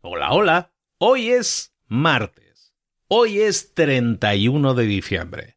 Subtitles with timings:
[0.00, 0.72] Hola, hola.
[0.98, 2.72] Hoy es martes.
[3.08, 5.56] Hoy es 31 de diciembre.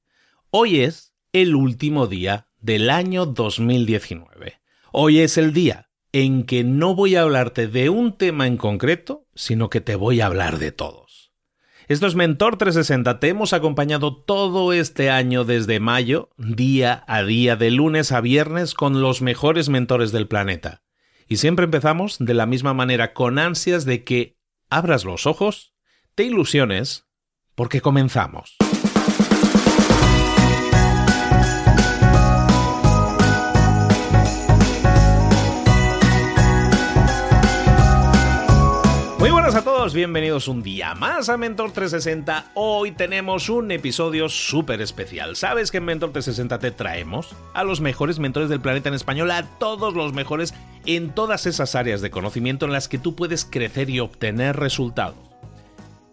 [0.50, 4.60] Hoy es el último día del año 2019.
[4.92, 9.28] Hoy es el día en que no voy a hablarte de un tema en concreto,
[9.36, 11.32] sino que te voy a hablar de todos.
[11.88, 13.20] Esto es Mentor 360.
[13.20, 18.74] Te hemos acompañado todo este año desde mayo, día a día, de lunes a viernes,
[18.74, 20.82] con los mejores mentores del planeta.
[21.32, 24.36] Y siempre empezamos de la misma manera, con ansias de que
[24.70, 25.74] abras los ojos,
[26.14, 27.08] te ilusiones,
[27.56, 28.58] porque comenzamos.
[39.18, 42.52] Muy buenas a todos, bienvenidos un día más a Mentor 360.
[42.56, 45.38] Hoy tenemos un episodio súper especial.
[45.38, 49.32] ¿Sabes que en Mentor 360 te traemos a los mejores mentores del planeta en español,
[49.32, 50.54] a todos los mejores
[50.86, 55.16] en todas esas áreas de conocimiento en las que tú puedes crecer y obtener resultados?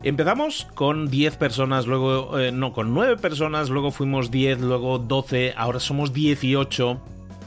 [0.03, 5.55] Empezamos con 10 personas, luego, eh, no, con 9 personas, luego fuimos 10, luego 12,
[5.57, 7.01] ahora somos 18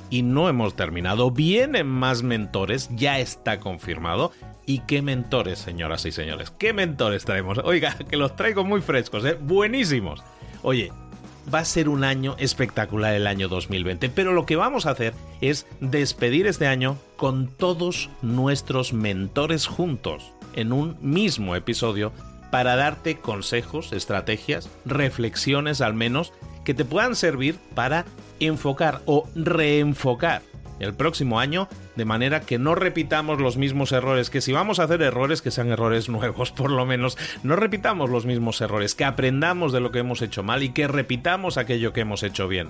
[0.09, 1.31] y no hemos terminado.
[1.31, 4.31] Vienen más mentores, ya está confirmado.
[4.65, 6.51] ¿Y qué mentores, señoras y señores?
[6.51, 7.57] ¿Qué mentores traemos?
[7.63, 9.37] Oiga, que los traigo muy frescos, ¿eh?
[9.39, 10.21] Buenísimos.
[10.61, 10.91] Oye,
[11.53, 15.13] va a ser un año espectacular el año 2020, pero lo que vamos a hacer
[15.41, 22.11] es despedir este año con todos nuestros mentores juntos en un mismo episodio
[22.51, 26.33] para darte consejos, estrategias, reflexiones al menos
[26.65, 28.05] que te puedan servir para
[28.39, 30.41] enfocar o reenfocar
[30.79, 34.83] el próximo año de manera que no repitamos los mismos errores, que si vamos a
[34.83, 39.05] hacer errores, que sean errores nuevos por lo menos, no repitamos los mismos errores, que
[39.05, 42.69] aprendamos de lo que hemos hecho mal y que repitamos aquello que hemos hecho bien.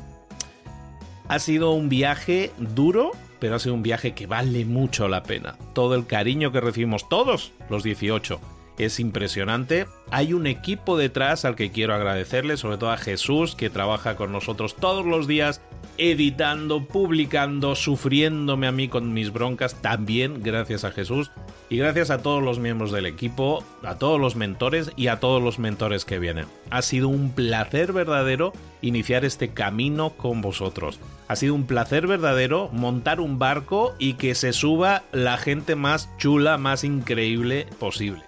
[1.27, 5.55] Ha sido un viaje duro, pero ha sido un viaje que vale mucho la pena.
[5.73, 8.41] Todo el cariño que recibimos todos los 18
[8.85, 9.87] es impresionante.
[10.11, 14.31] Hay un equipo detrás al que quiero agradecerle, sobre todo a Jesús, que trabaja con
[14.31, 15.61] nosotros todos los días,
[15.97, 21.31] editando, publicando, sufriéndome a mí con mis broncas, también gracias a Jesús.
[21.69, 25.41] Y gracias a todos los miembros del equipo, a todos los mentores y a todos
[25.41, 26.45] los mentores que vienen.
[26.69, 30.99] Ha sido un placer verdadero iniciar este camino con vosotros.
[31.29, 36.09] Ha sido un placer verdadero montar un barco y que se suba la gente más
[36.17, 38.21] chula, más increíble posible.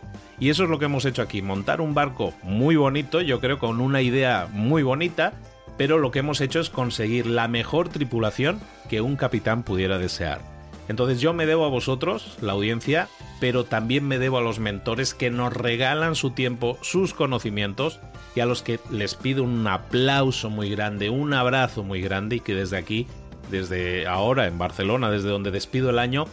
[0.43, 3.59] Y eso es lo que hemos hecho aquí, montar un barco muy bonito, yo creo
[3.59, 5.31] con una idea muy bonita,
[5.77, 8.59] pero lo que hemos hecho es conseguir la mejor tripulación
[8.89, 10.41] que un capitán pudiera desear.
[10.89, 13.07] Entonces yo me debo a vosotros, la audiencia,
[13.39, 18.01] pero también me debo a los mentores que nos regalan su tiempo, sus conocimientos
[18.35, 22.39] y a los que les pido un aplauso muy grande, un abrazo muy grande y
[22.41, 23.07] que desde aquí,
[23.49, 26.25] desde ahora en Barcelona, desde donde despido el año,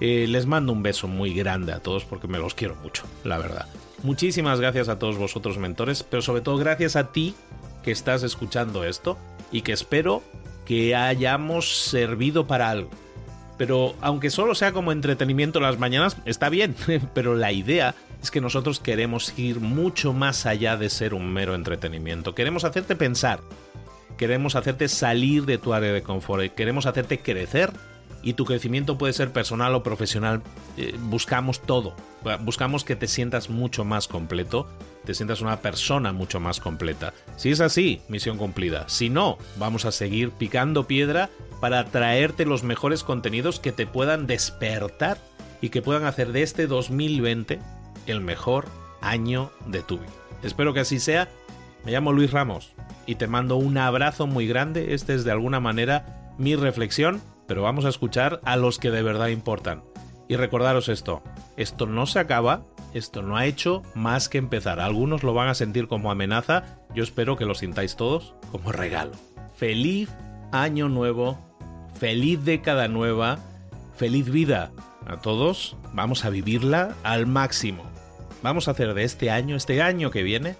[0.00, 3.38] eh, les mando un beso muy grande a todos porque me los quiero mucho, la
[3.38, 3.66] verdad.
[4.02, 7.34] Muchísimas gracias a todos vosotros mentores, pero sobre todo gracias a ti
[7.82, 9.18] que estás escuchando esto
[9.50, 10.22] y que espero
[10.64, 12.90] que hayamos servido para algo.
[13.56, 16.76] Pero aunque solo sea como entretenimiento las mañanas, está bien,
[17.14, 21.54] pero la idea es que nosotros queremos ir mucho más allá de ser un mero
[21.56, 22.34] entretenimiento.
[22.34, 23.40] Queremos hacerte pensar,
[24.16, 27.72] queremos hacerte salir de tu área de confort, queremos hacerte crecer
[28.22, 30.42] y tu crecimiento puede ser personal o profesional.
[30.76, 31.94] Eh, buscamos todo.
[32.40, 34.66] Buscamos que te sientas mucho más completo,
[35.04, 37.14] te sientas una persona mucho más completa.
[37.36, 38.88] Si es así, misión cumplida.
[38.88, 41.30] Si no, vamos a seguir picando piedra
[41.60, 45.18] para traerte los mejores contenidos que te puedan despertar
[45.60, 47.60] y que puedan hacer de este 2020
[48.06, 48.66] el mejor
[49.00, 50.10] año de tu vida.
[50.42, 51.28] Espero que así sea.
[51.84, 52.72] Me llamo Luis Ramos
[53.06, 54.92] y te mando un abrazo muy grande.
[54.94, 59.02] Este es de alguna manera mi reflexión pero vamos a escuchar a los que de
[59.02, 59.82] verdad importan.
[60.28, 61.22] Y recordaros esto,
[61.56, 62.60] esto no se acaba,
[62.92, 64.78] esto no ha hecho más que empezar.
[64.78, 69.12] Algunos lo van a sentir como amenaza, yo espero que lo sintáis todos como regalo.
[69.56, 70.10] Feliz
[70.52, 71.38] año nuevo,
[71.98, 73.38] feliz década nueva,
[73.96, 74.70] feliz vida.
[75.06, 77.82] A todos vamos a vivirla al máximo.
[78.42, 80.56] Vamos a hacer de este año, este año que viene,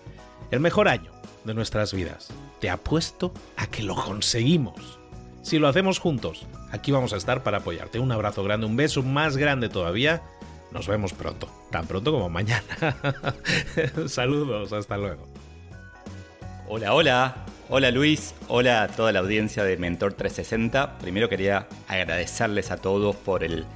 [0.50, 1.12] el mejor año
[1.44, 2.28] de nuestras vidas.
[2.60, 4.98] Te apuesto a que lo conseguimos.
[5.42, 7.98] Si lo hacemos juntos, aquí vamos a estar para apoyarte.
[7.98, 10.22] Un abrazo grande, un beso más grande todavía.
[10.72, 12.64] Nos vemos pronto, tan pronto como mañana.
[14.06, 15.26] Saludos, hasta luego.
[16.68, 17.46] Hola, hola.
[17.70, 20.98] Hola Luis, hola a toda la audiencia de Mentor 360.
[20.98, 23.66] Primero quería agradecerles a todos por el,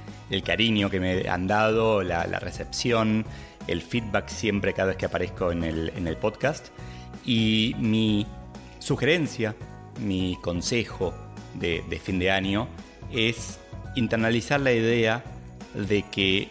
[0.43, 3.23] cariño que me han dado, la, recepción,
[3.67, 6.69] el feedback siempre cada vez que aparezco en el, en el podcast.
[7.23, 8.25] Y mi
[8.79, 9.55] sugerencia,
[9.99, 11.13] mi consejo,
[11.55, 12.67] de, fin de año
[13.11, 13.59] es
[13.95, 15.23] internalizar la idea
[15.73, 16.49] de que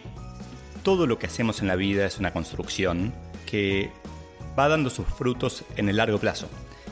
[0.83, 3.13] todo lo que hacemos en la vida es una construcción
[3.45, 3.89] que
[4.57, 6.47] va dando sus frutos en el largo plazo.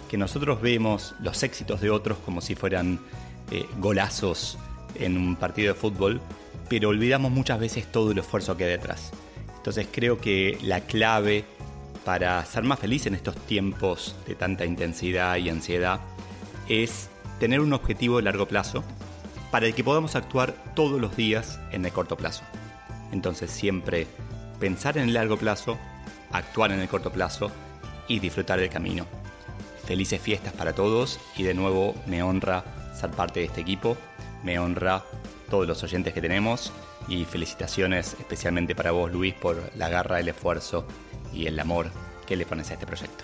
[0.09, 2.99] Que nosotros vemos los éxitos de otros como si fueran
[3.51, 4.57] eh, golazos
[4.95, 6.21] en un partido de fútbol,
[6.69, 9.11] pero olvidamos muchas veces todo el esfuerzo que hay detrás.
[9.57, 11.45] Entonces creo que la clave
[12.03, 15.99] para ser más feliz en estos tiempos de tanta intensidad y ansiedad
[16.67, 17.10] es
[17.41, 18.83] tener un objetivo de largo plazo
[19.49, 22.43] para el que podamos actuar todos los días en el corto plazo.
[23.11, 24.05] Entonces siempre
[24.59, 25.79] pensar en el largo plazo,
[26.31, 27.49] actuar en el corto plazo
[28.07, 29.07] y disfrutar del camino.
[29.87, 33.97] Felices fiestas para todos y de nuevo me honra ser parte de este equipo,
[34.43, 35.03] me honra
[35.49, 36.71] todos los oyentes que tenemos
[37.07, 40.85] y felicitaciones especialmente para vos Luis por la garra, el esfuerzo
[41.33, 41.89] y el amor
[42.27, 43.23] que le pones a este proyecto.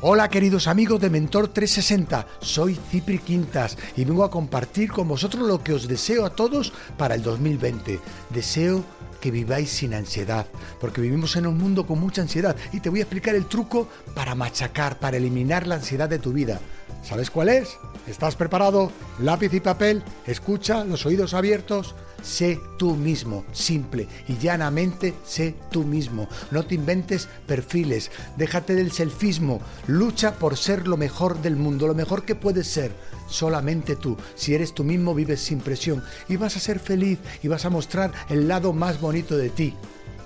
[0.00, 5.44] Hola queridos amigos de Mentor 360, soy Cipri Quintas y vengo a compartir con vosotros
[5.44, 7.98] lo que os deseo a todos para el 2020.
[8.30, 8.84] Deseo
[9.20, 10.46] que viváis sin ansiedad,
[10.80, 13.88] porque vivimos en un mundo con mucha ansiedad y te voy a explicar el truco
[14.14, 16.60] para machacar, para eliminar la ansiedad de tu vida.
[17.02, 17.76] ¿Sabes cuál es?
[18.06, 18.92] ¿Estás preparado?
[19.18, 21.96] Lápiz y papel, escucha, los oídos abiertos.
[22.22, 26.28] Sé tú mismo, simple y llanamente sé tú mismo.
[26.50, 31.94] No te inventes perfiles, déjate del selfismo, lucha por ser lo mejor del mundo, lo
[31.94, 32.92] mejor que puedes ser.
[33.28, 37.48] Solamente tú, si eres tú mismo, vives sin presión y vas a ser feliz y
[37.48, 39.74] vas a mostrar el lado más bonito de ti,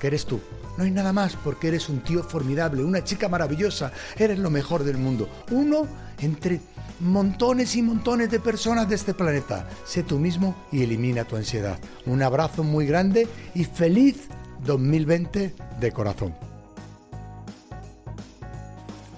[0.00, 0.40] que eres tú.
[0.78, 4.84] No hay nada más porque eres un tío formidable, una chica maravillosa, eres lo mejor
[4.84, 5.28] del mundo.
[5.50, 5.86] Uno
[6.18, 6.60] entre
[7.00, 9.68] montones y montones de personas de este planeta.
[9.84, 11.78] Sé tú mismo y elimina tu ansiedad.
[12.06, 14.28] Un abrazo muy grande y feliz
[14.64, 16.34] 2020 de corazón.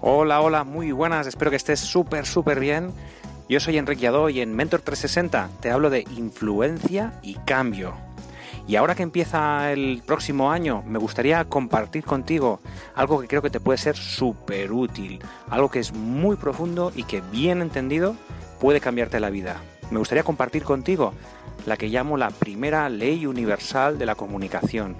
[0.00, 2.92] Hola, hola, muy buenas, espero que estés súper, súper bien.
[3.48, 8.03] Yo soy Enrique Adó y en Mentor 360 te hablo de influencia y cambio.
[8.66, 12.60] Y ahora que empieza el próximo año, me gustaría compartir contigo
[12.94, 15.20] algo que creo que te puede ser súper útil,
[15.50, 18.16] algo que es muy profundo y que bien entendido
[18.60, 19.60] puede cambiarte la vida.
[19.90, 21.12] Me gustaría compartir contigo
[21.66, 24.96] la que llamo la primera ley universal de la comunicación.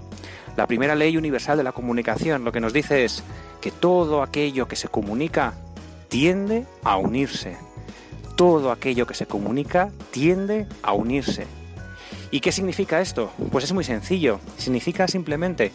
[0.57, 3.25] La primera ley universal de la comunicación lo que nos dice es
[3.63, 5.55] que todo aquello que se comunica
[6.09, 7.57] tiende a unirse.
[8.37, 11.47] Todo aquello que se comunica tiende a unirse.
[12.35, 13.31] ¿Y qué significa esto?
[13.53, 14.41] Pues es muy sencillo.
[14.57, 15.71] Significa simplemente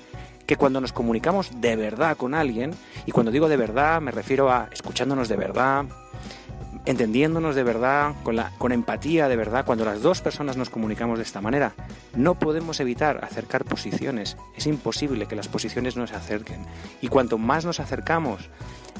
[0.46, 2.74] que cuando nos comunicamos de verdad con alguien,
[3.06, 5.86] y cuando digo de verdad me refiero a escuchándonos de verdad,
[6.84, 11.24] entendiéndonos de verdad, con, la, empatía de verdad, cuando las dos personas nos comunicamos de
[11.24, 11.72] esta manera,
[12.14, 14.36] no podemos evitar acercar posiciones.
[14.58, 16.66] Es imposible que las posiciones no se acerquen.
[17.02, 18.50] Y cuanto más nos acercamos,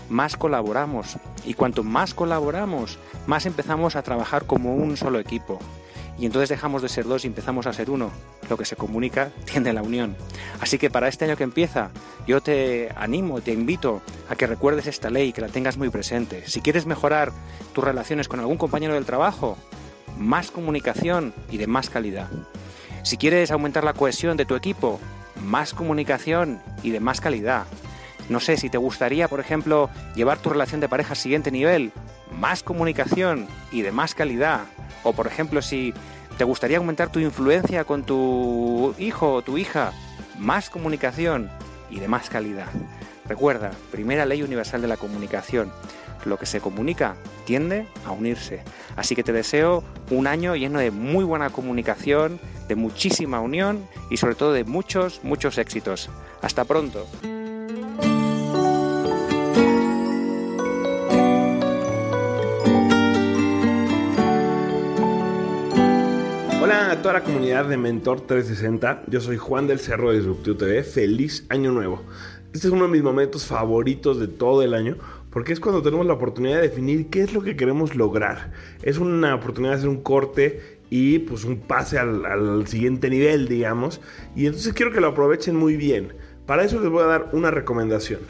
[0.08, 1.18] más colaboramos.
[1.46, 5.60] Y cuanto más colaboramos, más empezamos a trabajar como un solo equipo
[6.20, 8.12] y entonces dejamos de ser dos y empezamos a ser uno.
[8.50, 10.16] Lo que se comunica tiende a la unión.
[10.60, 11.92] Así que para este año que empieza,
[12.28, 16.44] yo te animo, te invito a que recuerdes esta ley, que la tengas muy presente.
[16.48, 17.32] Si quieres mejorar
[17.74, 19.58] tus relaciones con algún compañero del trabajo,
[20.18, 22.28] más comunicación y de más calidad.
[23.04, 25.00] Si quieres aumentar la cohesión de tu equipo,
[25.46, 27.66] más comunicación y de más calidad.
[28.28, 31.92] No sé si te gustaría, por ejemplo, llevar tu relación de pareja al siguiente nivel,
[32.38, 34.62] más comunicación y de más calidad.
[35.04, 35.94] O por ejemplo, si
[36.38, 39.92] te gustaría aumentar tu influencia con tu hijo o tu hija,
[40.38, 41.50] más comunicación
[41.90, 42.70] y de más calidad.
[43.26, 45.72] Recuerda, primera ley universal de la comunicación.
[46.26, 47.16] Lo que se comunica
[47.46, 48.64] tiende a unirse.
[48.96, 54.18] Así que te deseo un año lleno de muy buena comunicación, de muchísima unión y
[54.18, 56.10] sobre todo de muchos, muchos éxitos.
[56.42, 57.08] Hasta pronto.
[66.90, 69.04] A toda la comunidad de Mentor 360.
[69.06, 70.82] Yo soy Juan del Cerro de Disruptivo TV.
[70.82, 72.02] Feliz año nuevo.
[72.52, 74.98] Este es uno de mis momentos favoritos de todo el año
[75.30, 78.54] porque es cuando tenemos la oportunidad de definir qué es lo que queremos lograr.
[78.82, 84.02] Es una oportunidad de hacer un corte y pues un pase al siguiente nivel, digamos.
[84.36, 86.14] Y entonces quiero que lo aprovechen muy bien.
[86.48, 88.22] Para eso les voy a dar una recomendación.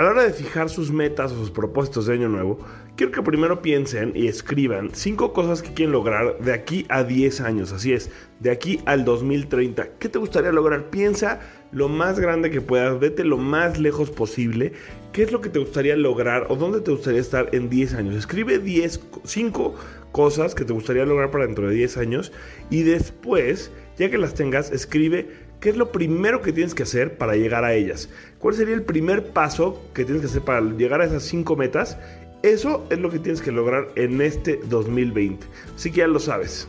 [0.00, 2.58] A la hora de fijar sus metas o sus propósitos de año nuevo,
[2.96, 7.42] quiero que primero piensen y escriban cinco cosas que quieren lograr de aquí a 10
[7.42, 7.70] años.
[7.70, 9.98] Así es, de aquí al 2030.
[9.98, 10.88] ¿Qué te gustaría lograr?
[10.88, 11.40] Piensa
[11.70, 14.72] lo más grande que puedas, vete lo más lejos posible.
[15.12, 18.14] ¿Qué es lo que te gustaría lograr o dónde te gustaría estar en 10 años?
[18.14, 19.74] Escribe 10, 5
[20.12, 22.32] cosas que te gustaría lograr para dentro de 10 años
[22.70, 27.18] y después, ya que las tengas, escribe ¿Qué es lo primero que tienes que hacer
[27.18, 28.08] para llegar a ellas?
[28.38, 31.98] ¿Cuál sería el primer paso que tienes que hacer para llegar a esas cinco metas?
[32.42, 35.46] Eso es lo que tienes que lograr en este 2020.
[35.76, 36.66] Así que ya lo sabes.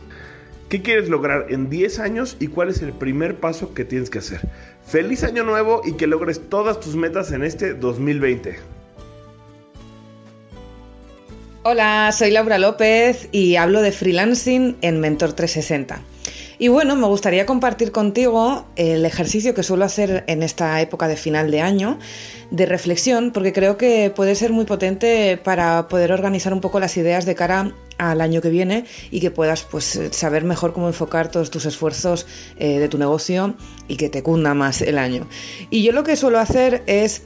[0.68, 4.18] ¿Qué quieres lograr en 10 años y cuál es el primer paso que tienes que
[4.18, 4.40] hacer?
[4.86, 8.58] Feliz año nuevo y que logres todas tus metas en este 2020.
[11.62, 16.02] Hola, soy Laura López y hablo de freelancing en Mentor 360.
[16.62, 21.16] Y bueno, me gustaría compartir contigo el ejercicio que suelo hacer en esta época de
[21.16, 21.98] final de año
[22.52, 26.96] de reflexión, porque creo que puede ser muy potente para poder organizar un poco las
[26.96, 31.32] ideas de cara al año que viene y que puedas pues saber mejor cómo enfocar
[31.32, 33.56] todos tus esfuerzos eh, de tu negocio
[33.88, 35.26] y que te cunda más el año.
[35.68, 37.22] Y yo lo que suelo hacer es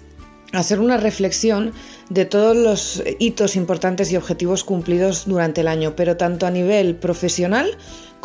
[0.53, 1.73] hacer una reflexión
[2.09, 6.97] de todos los hitos importantes y objetivos cumplidos durante el año, pero tanto a nivel
[6.97, 7.77] profesional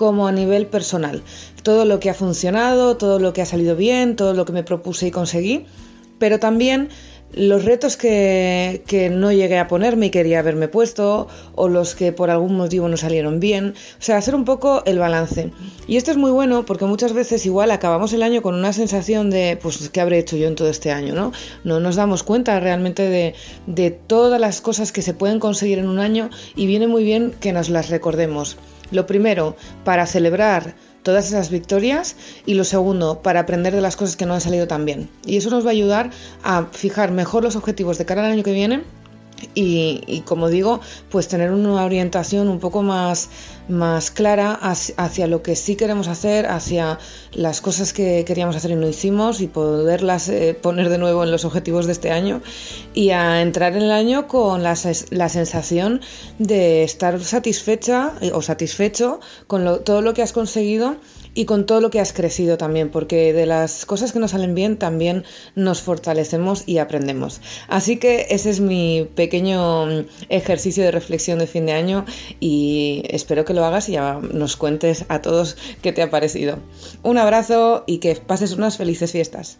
[0.01, 1.22] como a nivel personal.
[1.62, 4.63] Todo lo que ha funcionado, todo lo que ha salido bien, todo lo que me
[4.63, 5.67] propuse y conseguí,
[6.17, 6.89] pero también
[7.34, 8.81] los retos que,
[9.13, 12.98] no llegué a ponerme y quería haberme puesto, o los que por algún motivo no
[12.98, 13.75] salieron bien.
[14.00, 15.51] O sea, hacer un poco el balance.
[15.88, 19.29] Y esto es muy bueno porque muchas veces igual acabamos el año con una sensación
[19.29, 21.13] de, pues, ¿qué habré hecho yo en todo este año?
[21.13, 21.31] No,
[21.63, 23.36] no nos damos cuenta realmente de,
[23.67, 27.36] de todas las cosas que se pueden conseguir en un año y viene muy bien
[27.39, 28.58] que nos las recordemos.
[28.91, 34.15] Lo primero, para celebrar todas esas victorias y lo segundo, para aprender de las cosas
[34.15, 35.10] que no han salido tan bien.
[35.25, 36.12] Y eso nos va a ayudar
[36.43, 38.83] a fijar mejor los objetivos de cara al año que viene
[39.53, 40.79] y, como digo,
[41.10, 43.29] pues tener una orientación un poco más,
[43.67, 47.00] más clara hacia, lo que sí queremos hacer, hacia
[47.33, 51.31] las cosas que queríamos hacer y no hicimos y poderlas eh, poner de nuevo en
[51.31, 52.41] los objetivos de este año
[52.93, 54.77] y a entrar en el año con la,
[55.10, 56.01] la sensación
[56.39, 60.98] de estar satisfecha eh, o satisfecho con todo lo que has conseguido
[61.33, 64.55] y con todo lo que has crecido también, porque de las cosas que nos salen
[64.55, 65.23] bien también
[65.55, 67.41] nos fortalecemos y aprendemos.
[67.67, 72.05] Así que ese es mi pequeño mm, ejercicio de reflexión de fin de año
[72.39, 76.59] y espero que lo hagas y ya nos cuentes a todos qué te ha parecido.
[77.03, 79.59] Un abrazo y que pases unas felices fiestas.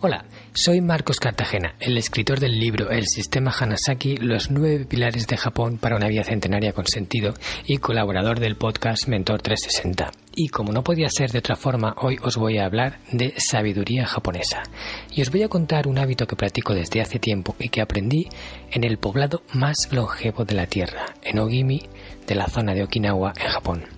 [0.00, 5.36] Hola, soy Marcos Cartagena, el escritor del libro El sistema Hanasaki, los nueve pilares de
[5.36, 7.34] Japón para una vida centenaria con sentido
[7.66, 10.12] y colaborador del podcast Mentor 360.
[10.36, 14.06] Y como no podía ser de otra forma, hoy os voy a hablar de sabiduría
[14.06, 14.62] japonesa.
[15.10, 18.28] Y os voy a contar un hábito que practico desde hace tiempo y que aprendí
[18.70, 21.82] en el poblado más longevo de la Tierra, en Ogimi,
[22.24, 23.97] de la zona de Okinawa, en Japón.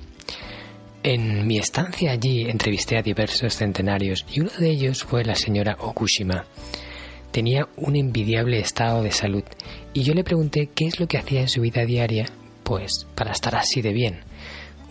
[1.02, 5.78] En mi estancia allí entrevisté a diversos centenarios y uno de ellos fue la señora
[5.80, 6.44] Okushima.
[7.30, 9.42] Tenía un envidiable estado de salud
[9.94, 12.26] y yo le pregunté qué es lo que hacía en su vida diaria,
[12.64, 14.20] pues para estar así de bien.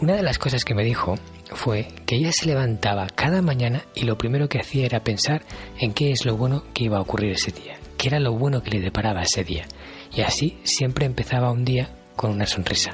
[0.02, 1.14] Una de las cosas que me dijo
[1.52, 5.44] fue que ella se levantaba cada mañana y lo primero que hacía era pensar
[5.80, 8.64] en qué es lo bueno que iba a ocurrir ese día, qué era lo bueno
[8.64, 9.68] que le deparaba ese día.
[10.16, 12.94] Y así siempre empezaba un día con una sonrisa.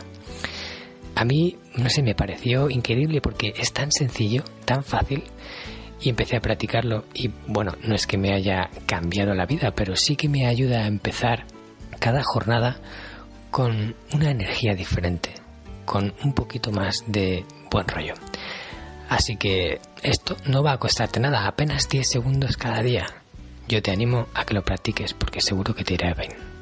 [1.15, 5.23] A mí, no sé, me pareció increíble porque es tan sencillo, tan fácil,
[6.01, 9.95] y empecé a practicarlo y bueno, no es que me haya cambiado la vida, pero
[9.95, 11.45] sí que me ayuda a empezar
[11.99, 12.77] cada jornada
[13.49, 15.33] con una energía diferente,
[15.85, 18.13] con un poquito más de buen rollo.
[19.07, 23.05] Así que esto no va a costarte nada, apenas 10 segundos cada día.
[23.67, 26.54] Yo te animo a que lo practiques porque seguro que te irá bien.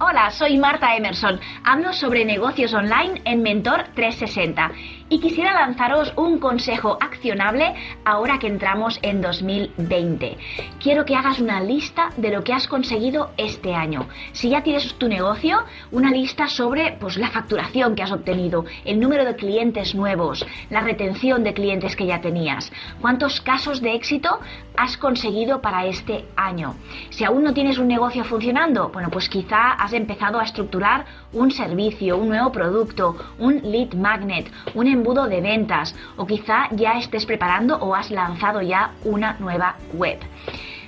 [0.00, 1.40] Hola, soy Marta Emerson.
[1.64, 4.70] Hablo sobre negocios online en Mentor 360
[5.08, 7.74] y quisiera lanzaros un consejo accionable
[8.04, 10.36] ahora que entramos en 2020.
[10.80, 14.08] Quiero que hagas una lista de lo que has conseguido este año.
[14.32, 19.00] Si ya tienes tu negocio, una lista sobre pues, la facturación que has obtenido, el
[19.00, 24.40] número de clientes nuevos, la retención de clientes que ya tenías, cuántos casos de éxito
[24.76, 26.76] has conseguido para este año.
[27.10, 31.50] Si aún no tienes un negocio funcionando, bueno, pues quizá has empezado a estructurar un
[31.50, 37.26] servicio, un nuevo producto, un lead magnet, un embudo de ventas o quizá ya estés
[37.26, 40.18] preparando o has lanzado ya una nueva web.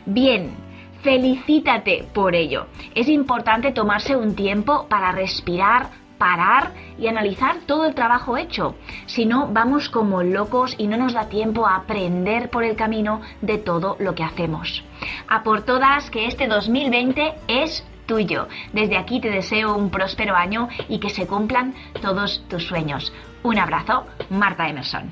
[0.06, 0.56] Bien,
[1.02, 2.66] felicítate por ello.
[2.94, 8.74] Es importante tomarse un tiempo para respirar, parar y analizar todo el trabajo hecho.
[9.06, 13.22] Si no, vamos como locos y no nos da tiempo a aprender por el camino
[13.40, 14.84] de todo lo que hacemos.
[15.28, 18.48] A por todas que este 2020 es tuyo.
[18.72, 23.12] Desde aquí te deseo un próspero año y que se cumplan todos tus sueños.
[23.44, 25.10] Un abrazo, Marta Emerson.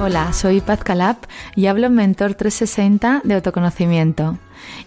[0.00, 1.16] Hola, soy Paz Calab
[1.54, 4.38] y hablo en Mentor 360 de autoconocimiento.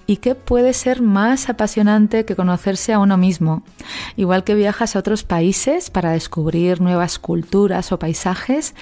[0.05, 3.63] ¿Y qué puede ser más apasionante que conocerse a uno mismo?
[4.15, 8.73] Igual que viajas a otros países para descubrir nuevas culturas o paisajes,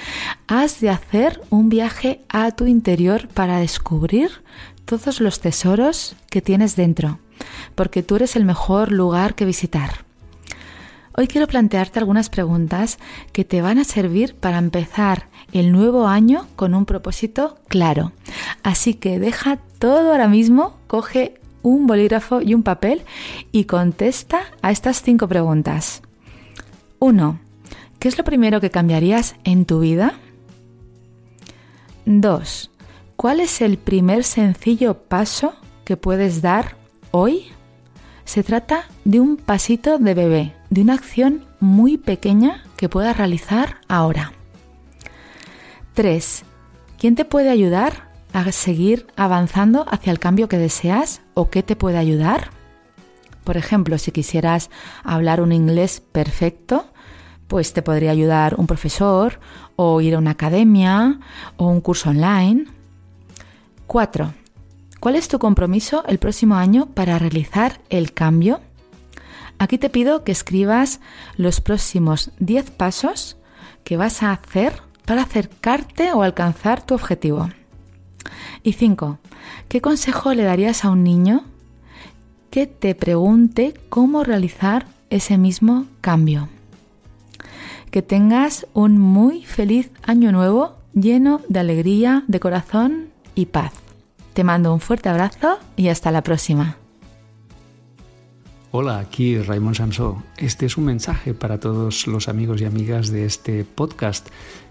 [0.48, 4.44] has de hacer un viaje a tu interior para descubrir
[4.86, 7.20] todos los tesoros que tienes dentro,
[7.74, 10.06] porque tú eres el mejor lugar que visitar.
[11.18, 13.00] Hoy quiero plantearte algunas preguntas
[13.32, 18.12] que te van a servir para empezar el nuevo año con un propósito claro.
[18.62, 23.04] Así que deja todo ahora mismo, coge un bolígrafo y un papel
[23.52, 26.02] y contesta a estas cinco preguntas.
[27.00, 27.40] 1.
[28.00, 30.14] ¿Qué es lo primero que cambiarías en tu vida?
[32.06, 32.72] 2.
[33.16, 35.54] ¿Cuál es el primer sencillo paso
[35.86, 36.76] que puedes dar
[37.12, 37.46] hoy?
[38.26, 43.78] Se trata de un pasito de bebé, de una acción muy pequeña que puedas realizar
[43.88, 44.35] ahora.
[45.96, 46.44] 3.
[47.00, 51.76] ¿Quién te puede ayudar a seguir avanzando hacia el cambio que deseas o qué te
[51.76, 52.52] puede ayudar?
[53.46, 54.70] Por ejemplo, si quisieras
[55.04, 56.92] hablar un inglés perfecto,
[57.48, 59.40] pues te podría ayudar un profesor
[59.78, 61.20] o ir a una academia
[61.58, 62.66] o un curso online.
[63.88, 64.34] 4.
[65.00, 68.60] ¿Cuál es tu compromiso el próximo año para realizar el cambio?
[69.60, 71.00] Aquí te pido que escribas
[71.38, 73.38] los próximos 10 pasos
[73.86, 77.50] que vas a hacer para acercarte o alcanzar tu objetivo.
[78.64, 79.20] Y 5.
[79.68, 81.44] ¿Qué consejo le darías a un niño
[82.50, 86.50] que te pregunte cómo realizar ese mismo cambio?
[87.92, 93.74] Que tengas un muy feliz año nuevo lleno de alegría, de corazón y paz.
[94.34, 96.78] Te mando un fuerte abrazo y hasta la próxima.
[98.72, 100.22] Hola, aquí Raymond Sansó.
[100.36, 104.28] Este es un mensaje para todos los amigos y amigas de este podcast.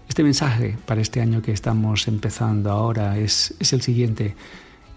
[0.07, 4.35] Este mensaje para este año que estamos empezando ahora es, es el siguiente.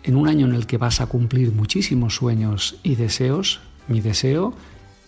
[0.02, 4.54] En un año en el que vas a cumplir muchísimos sueños y deseos, mi deseo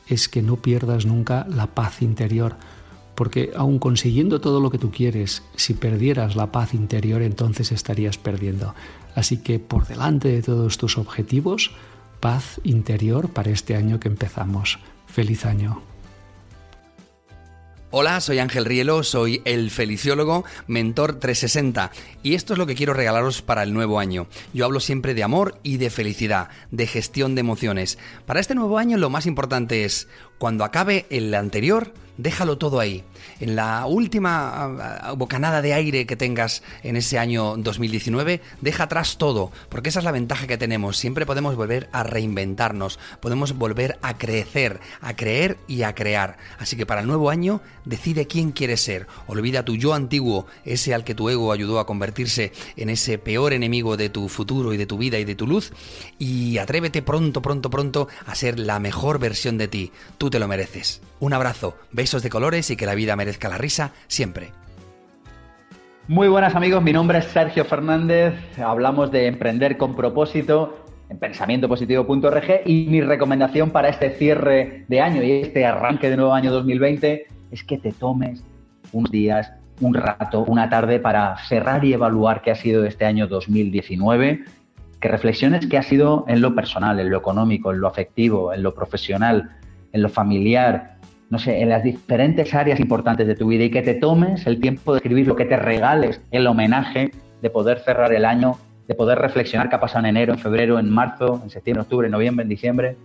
[0.08, 2.56] es que no pierdas nunca la paz interior
[3.20, 8.16] porque aun consiguiendo todo lo que tú quieres, si perdieras la paz interior, entonces estarías
[8.16, 8.74] perdiendo.
[9.14, 11.70] Así que por delante de todos tus objetivos,
[12.20, 14.78] paz interior para este año que empezamos.
[15.06, 15.82] Feliz año.
[17.92, 21.90] Hola, soy Ángel Rielo, soy el feliciólogo, mentor 360
[22.22, 24.28] y esto es lo que quiero regalaros para el nuevo año.
[24.54, 27.98] Yo hablo siempre de amor y de felicidad, de gestión de emociones.
[28.26, 30.06] Para este nuevo año lo más importante es,
[30.40, 33.04] cuando acabe el anterior, déjalo todo ahí.
[33.40, 38.84] En la última ah, ah, bocanada de aire que tengas en ese año 2019, deja
[38.84, 40.96] atrás todo, porque esa es la ventaja que tenemos.
[40.96, 46.36] Siempre podemos volver a reinventarnos, podemos volver a crecer, a creer y a crear.
[46.58, 49.06] Así que para el nuevo año, decide quién quieres ser.
[49.26, 53.52] Olvida tu yo antiguo, ese al que tu ego ayudó a convertirse en ese peor
[53.52, 55.72] enemigo de tu futuro y de tu vida y de tu luz,
[56.18, 59.92] y atrévete pronto, pronto, pronto a ser la mejor versión de ti.
[60.30, 61.02] Te lo mereces.
[61.18, 64.52] Un abrazo, besos de colores y que la vida merezca la risa siempre.
[66.08, 72.62] Muy buenas amigos, mi nombre es Sergio Fernández, hablamos de emprender con propósito en pensamientopositivo.org
[72.66, 77.26] y mi recomendación para este cierre de año y este arranque de nuevo año 2020
[77.50, 78.42] es que te tomes
[78.92, 83.26] unos días, un rato, una tarde para cerrar y evaluar qué ha sido este año
[83.26, 84.44] 2019,
[85.00, 88.62] que reflexiones qué ha sido en lo personal, en lo económico, en lo afectivo, en
[88.62, 89.59] lo profesional,
[89.92, 90.96] en lo familiar,
[91.30, 94.60] no sé, en las diferentes áreas importantes de tu vida y que te tomes el
[94.60, 98.94] tiempo de escribir lo que te regales el homenaje de poder cerrar el año, de
[98.94, 102.42] poder reflexionar qué ha pasado en enero, en febrero, en marzo, en septiembre, octubre, noviembre,
[102.42, 102.96] en diciembre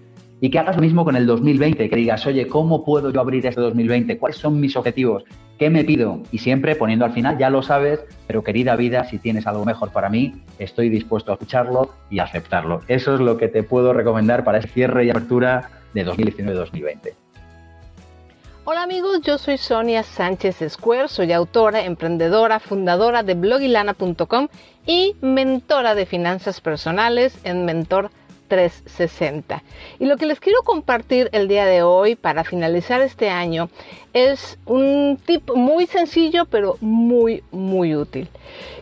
[0.42, 3.46] y que hagas lo mismo con el 2020, que digas, oye, ¿cómo puedo yo abrir
[3.46, 4.18] este 2020?
[4.18, 5.24] ¿Cuáles son mis objetivos?
[5.58, 6.22] ¿Qué me pido?
[6.32, 9.92] Y siempre poniendo al final, ya lo sabes, pero querida vida, si tienes algo mejor
[9.92, 12.82] para mí, estoy dispuesto a escucharlo y aceptarlo.
[12.88, 17.14] Eso es lo que te puedo recomendar para ese cierre y apertura de 2019-2020.
[18.68, 24.48] Hola amigos, yo soy Sonia Sánchez Square, soy autora, emprendedora, fundadora de blogilana.com
[24.88, 28.10] y mentora de finanzas personales en Mentor
[28.48, 29.64] 360.
[30.00, 33.70] Y lo que les quiero compartir el día de hoy para finalizar este año
[34.14, 38.30] es un tip muy sencillo pero muy muy útil.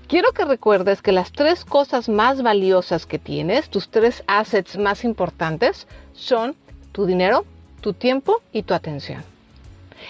[0.07, 5.03] Quiero que recuerdes que las tres cosas más valiosas que tienes, tus tres assets más
[5.03, 6.55] importantes, son
[6.91, 7.45] tu dinero,
[7.81, 9.23] tu tiempo y tu atención.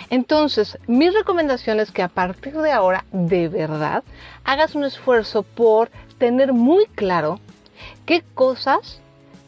[0.10, 4.04] Entonces, mi recomendación es que a partir de ahora, de verdad,
[4.44, 7.40] hagas un esfuerzo por tener muy claro
[8.06, 9.02] qué cosas,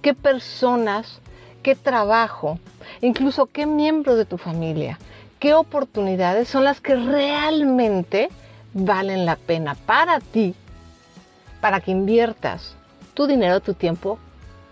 [0.06, 1.20] qué personas,
[1.64, 2.60] qué trabajo,
[3.02, 5.00] incluso qué miembro de tu familia,
[5.40, 8.30] qué oportunidades son las que realmente
[8.76, 10.54] valen la pena para ti,
[11.60, 12.76] para que inviertas
[13.16, 14.20] tu dinero, tu tiempo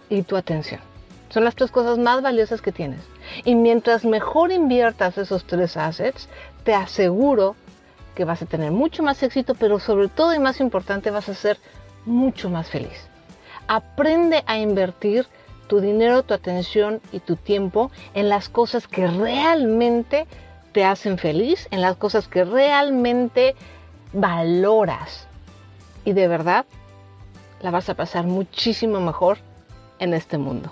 [0.07, 0.81] y tu atención.
[1.29, 3.01] Son las tres cosas más valiosas que tienes.
[3.43, 6.29] Y mientras mejor inviertas esos tres assets,
[6.63, 7.55] te aseguro
[8.13, 11.33] que vas a tener mucho más éxito, pero sobre todo y más importante, vas a
[11.33, 11.57] ser
[12.05, 13.09] mucho más feliz.
[13.67, 15.27] Aprende a invertir
[15.67, 20.27] tu dinero, tu atención y tu tiempo en las cosas que realmente
[20.71, 23.55] te hacen feliz, en las cosas que realmente
[24.11, 25.27] valoras.
[26.05, 26.65] Y de verdad
[27.61, 29.37] la vas a pasar muchísimo mejor
[29.99, 30.71] en este mundo.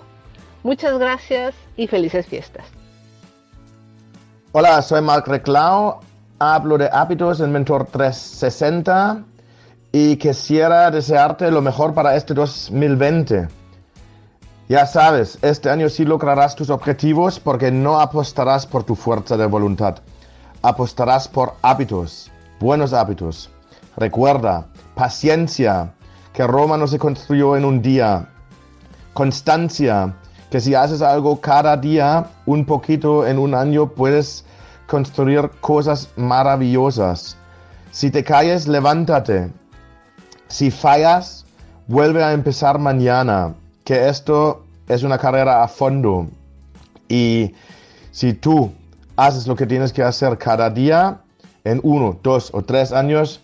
[0.62, 2.66] Muchas gracias y felices fiestas.
[4.52, 6.00] Hola, soy Mark Reclau,
[6.38, 9.24] hablo de hábitos en Mentor 360
[9.92, 13.46] y quisiera desearte lo mejor para este 2020.
[14.70, 19.44] Ya sabes, este año sí lograrás tus objetivos porque no apostarás por tu fuerza de
[19.44, 19.96] voluntad.
[20.62, 23.50] Apostarás por hábitos, buenos hábitos.
[23.98, 25.92] Recuerda, paciencia,
[26.32, 28.30] que Roma no se construyó en un día.
[29.12, 30.14] Constancia,
[30.50, 34.46] que si haces algo cada día, un poquito en un año, puedes
[34.86, 37.36] construir cosas maravillosas.
[37.90, 39.50] Si te caes, levántate.
[40.52, 41.46] Si fallas,
[41.86, 46.26] vuelve a empezar mañana, que esto es una carrera a fondo.
[47.08, 47.54] Y
[48.10, 48.70] si tú
[49.16, 51.22] haces lo que tienes que hacer cada día,
[51.64, 53.40] en uno, dos o tres años,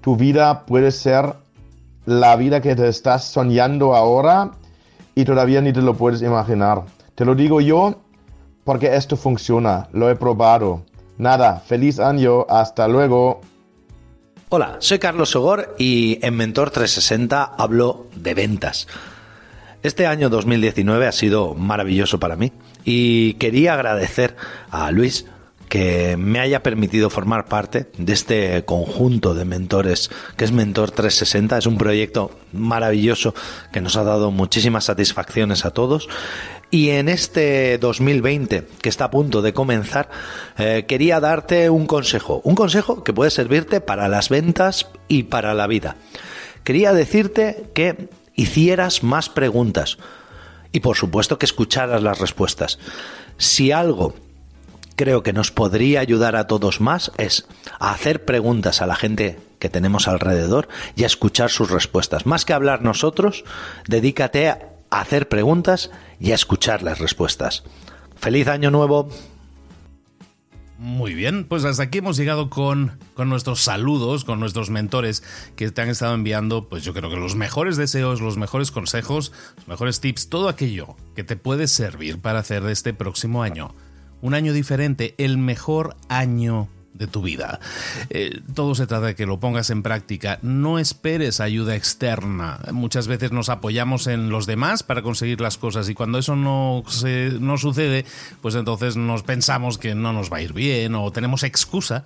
[0.00, 1.32] tu vida puede ser
[2.06, 4.50] la vida que te estás soñando ahora
[5.14, 6.82] y todavía ni te lo puedes imaginar.
[7.14, 7.94] Te lo digo yo
[8.64, 10.82] porque esto funciona, lo he probado.
[11.18, 13.42] Nada, feliz año, hasta luego.
[14.50, 18.88] Hola, soy Carlos Sogor y en Mentor 360 hablo de ventas.
[19.82, 24.36] Este año 2019 ha sido maravilloso para mí y quería agradecer
[24.70, 25.26] a Luis
[25.68, 31.58] que me haya permitido formar parte de este conjunto de mentores que es Mentor 360.
[31.58, 33.34] Es un proyecto maravilloso
[33.72, 36.08] que nos ha dado muchísimas satisfacciones a todos.
[36.70, 40.10] Y en este 2020 que está a punto de comenzar,
[40.58, 42.40] eh, quería darte un consejo.
[42.44, 45.96] Un consejo que puede servirte para las ventas y para la vida.
[46.64, 49.98] Quería decirte que hicieras más preguntas
[50.72, 52.78] y por supuesto que escucharas las respuestas.
[53.38, 54.14] Si algo
[54.98, 57.46] creo que nos podría ayudar a todos más es
[57.78, 62.26] a hacer preguntas a la gente que tenemos alrededor y a escuchar sus respuestas.
[62.26, 63.44] Más que hablar nosotros,
[63.86, 64.58] dedícate a
[64.90, 67.62] hacer preguntas y a escuchar las respuestas.
[68.16, 69.08] ¡Feliz año nuevo!
[70.78, 75.22] Muy bien, pues hasta aquí hemos llegado con, con, nuestros saludos, con nuestros mentores
[75.54, 79.32] que te han estado enviando, pues yo creo que los mejores deseos, los mejores consejos,
[79.58, 83.74] los mejores tips, todo aquello que te puede servir para hacer de este próximo año
[84.20, 87.60] un año diferente, el mejor año de tu vida.
[88.10, 90.38] Eh, todo se trata de que lo pongas en práctica.
[90.42, 92.58] No esperes ayuda externa.
[92.72, 96.82] Muchas veces nos apoyamos en los demás para conseguir las cosas y cuando eso no,
[97.40, 98.04] no sucede,
[98.42, 102.04] pues entonces nos pensamos que no nos va a ir bien o tenemos excusa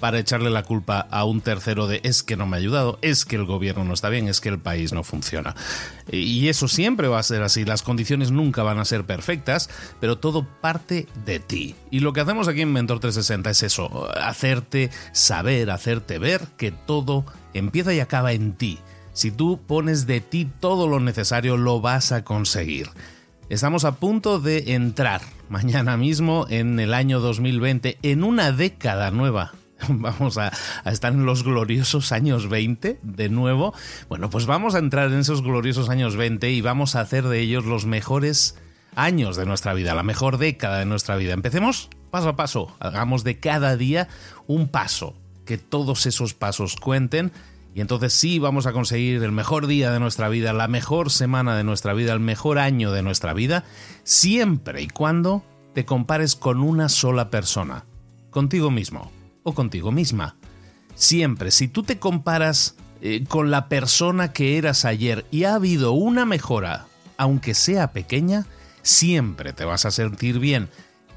[0.00, 3.24] para echarle la culpa a un tercero de es que no me ha ayudado, es
[3.24, 5.54] que el gobierno no está bien, es que el país no funciona.
[6.10, 10.18] Y eso siempre va a ser así, las condiciones nunca van a ser perfectas, pero
[10.18, 11.74] todo parte de ti.
[11.90, 16.72] Y lo que hacemos aquí en Mentor 360 es eso, hacerte saber, hacerte ver que
[16.72, 18.78] todo empieza y acaba en ti.
[19.12, 22.88] Si tú pones de ti todo lo necesario, lo vas a conseguir.
[23.48, 29.52] Estamos a punto de entrar mañana mismo en el año 2020, en una década nueva
[29.88, 30.52] vamos a,
[30.84, 33.74] estar en los gloriosos años 20 de nuevo.
[34.08, 37.40] Bueno, pues vamos a entrar en esos gloriosos años 20 y vamos a hacer de
[37.40, 38.56] ellos los mejores
[38.94, 41.32] años de nuestra vida, la mejor década de nuestra vida.
[41.32, 44.08] Empecemos paso a paso, hagamos de cada día
[44.46, 47.32] un paso, que todos esos pasos cuenten
[47.74, 51.56] y entonces sí vamos a conseguir el mejor día de nuestra vida, la mejor semana
[51.56, 53.64] de nuestra vida, el mejor año de nuestra vida,
[54.04, 55.44] siempre y cuando
[55.74, 57.84] te compares con una sola persona,
[58.30, 59.10] contigo mismo
[59.44, 60.36] o contigo misma.
[60.96, 65.92] Siempre, si tú te comparas eh, con la persona que eras ayer y ha habido
[65.92, 68.46] una mejora, aunque sea pequeña,
[68.82, 70.68] siempre te vas a sentir bien.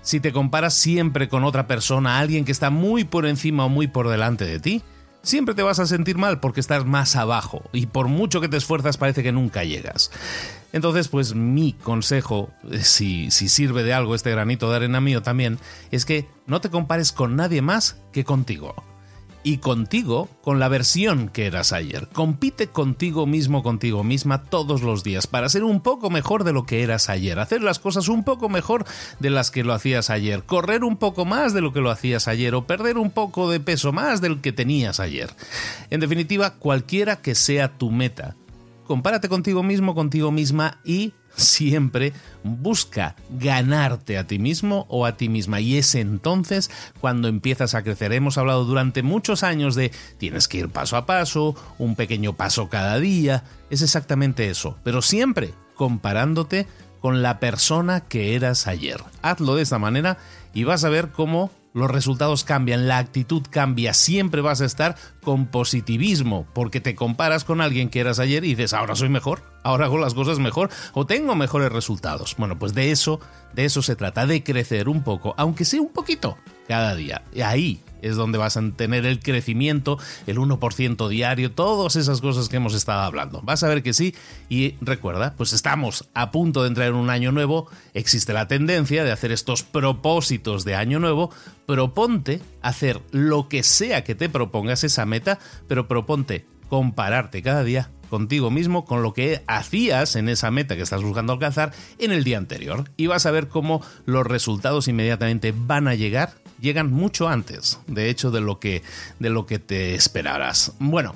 [0.02, 3.88] Si te comparas siempre con otra persona, alguien que está muy por encima o muy
[3.88, 4.84] por delante de ti,
[5.28, 8.58] siempre te vas a sentir mal porque estás más abajo y por mucho que te
[8.58, 10.12] esfuerzas parece que nunca llegas.
[10.74, 15.22] Entonces, pues mi consejo, eh, si, si sirve de algo este granito de arena mío
[15.22, 15.60] también,
[15.92, 18.76] es que no te compares con nadie más que contigo.
[19.48, 22.10] Y contigo con la versión que eras ayer.
[22.12, 26.66] Compite contigo mismo, contigo misma todos los días para ser un poco mejor de lo
[26.66, 27.40] que eras ayer.
[27.40, 28.84] Hacer las cosas un poco mejor
[29.22, 30.44] de las que lo hacías ayer.
[30.44, 32.56] Correr un poco más de lo que lo hacías ayer.
[32.56, 35.34] O perder un poco de peso más del que tenías ayer.
[35.92, 38.36] En definitiva, cualquiera que sea tu meta
[38.88, 42.12] compárate contigo mismo, contigo misma y siempre
[42.44, 46.70] busca ganarte a ti mismo o a ti misma y es entonces
[47.00, 48.12] cuando empiezas a crecer.
[48.12, 52.68] Hemos hablado durante muchos años de tienes que ir paso a paso, un pequeño paso
[52.70, 56.68] cada día, es exactamente eso, pero siempre comparándote
[57.00, 59.02] con la persona que eras ayer.
[59.22, 60.18] Hazlo de esta manera
[60.54, 64.96] y vas a ver cómo los resultados cambian, la actitud cambia, siempre vas a estar
[65.22, 69.44] con positivismo, porque te comparas con alguien que eras ayer y dices, ahora soy mejor,
[69.64, 72.36] ahora hago las cosas mejor o tengo mejores resultados.
[72.38, 73.20] Bueno, pues de eso,
[73.54, 76.38] de eso se trata, de crecer un poco, aunque sea un poquito
[76.68, 77.22] cada día.
[77.32, 82.50] Y ahí es donde vas a tener el crecimiento, el 1% diario, todas esas cosas
[82.50, 83.42] que hemos estado hablando.
[83.42, 84.16] Vas a ver que sí
[84.50, 89.04] y recuerda, pues estamos a punto de entrar en un año nuevo, existe la tendencia
[89.04, 91.32] de hacer estos propósitos de año nuevo,
[91.66, 97.90] proponte hacer lo que sea que te propongas esa meta, pero proponte compararte cada día
[98.10, 102.24] contigo mismo con lo que hacías en esa meta que estás buscando alcanzar en el
[102.24, 107.28] día anterior y vas a ver cómo los resultados inmediatamente van a llegar llegan mucho
[107.28, 108.84] antes, de hecho, de lo que,
[109.20, 110.74] de lo que te esperarás.
[110.80, 111.16] Bueno,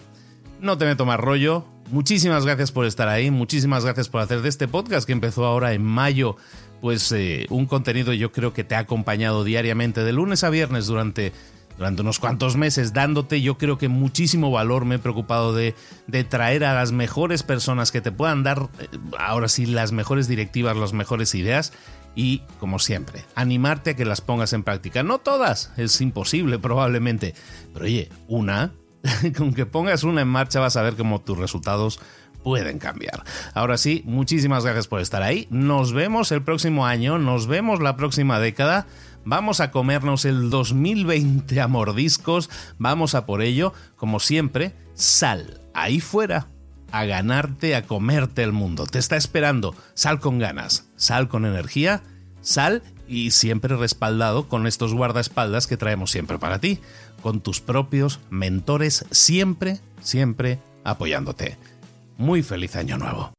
[0.59, 1.65] no te meto más rollo.
[1.89, 5.73] Muchísimas gracias por estar ahí, muchísimas gracias por hacer de este podcast que empezó ahora
[5.73, 6.37] en mayo,
[6.79, 10.87] pues eh, un contenido yo creo que te ha acompañado diariamente de lunes a viernes
[10.87, 11.33] durante
[11.77, 14.85] durante unos cuantos meses dándote yo creo que muchísimo valor.
[14.85, 15.73] Me he preocupado de,
[16.05, 20.27] de, traer a las mejores personas que te puedan dar, eh, ahora sí, las mejores
[20.27, 21.73] directivas, las mejores ideas
[22.15, 25.03] y, como siempre, animarte a que las pongas en práctica.
[25.03, 27.33] No todas, es imposible probablemente,
[27.73, 28.73] pero oye, una,
[29.37, 31.99] con que pongas una en marcha vas a ver cómo tus resultados
[32.43, 33.23] pueden cambiar.
[33.53, 35.47] Ahora sí, muchísimas gracias por estar ahí.
[35.49, 38.87] Nos vemos el próximo año, nos vemos la próxima década.
[39.23, 45.99] Vamos a comernos el 2020 a mordiscos, vamos a por ello, como siempre, sal ahí
[45.99, 46.47] fuera
[46.91, 48.85] a ganarte, a comerte el mundo.
[48.85, 49.75] Te está esperando.
[49.93, 52.01] Sal con ganas, sal con energía,
[52.41, 56.79] sal y siempre respaldado con estos guardaespaldas que traemos siempre para ti,
[57.21, 61.57] con tus propios mentores, siempre, siempre apoyándote.
[62.17, 63.31] Muy feliz año nuevo.